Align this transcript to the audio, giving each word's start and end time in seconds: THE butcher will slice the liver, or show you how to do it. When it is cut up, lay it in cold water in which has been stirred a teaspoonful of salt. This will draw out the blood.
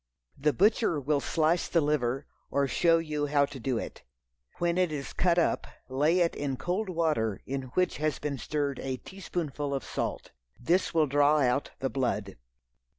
THE 0.35 0.51
butcher 0.51 0.99
will 0.99 1.19
slice 1.19 1.67
the 1.67 1.79
liver, 1.79 2.25
or 2.49 2.67
show 2.67 2.97
you 2.97 3.27
how 3.27 3.45
to 3.45 3.59
do 3.59 3.77
it. 3.77 4.01
When 4.57 4.79
it 4.79 4.91
is 4.91 5.13
cut 5.13 5.37
up, 5.37 5.67
lay 5.89 6.21
it 6.21 6.33
in 6.35 6.57
cold 6.57 6.89
water 6.89 7.39
in 7.45 7.69
which 7.75 7.97
has 7.97 8.17
been 8.17 8.39
stirred 8.39 8.79
a 8.79 8.97
teaspoonful 8.97 9.75
of 9.75 9.83
salt. 9.83 10.31
This 10.59 10.91
will 10.95 11.05
draw 11.05 11.41
out 11.41 11.69
the 11.81 11.89
blood. 11.91 12.37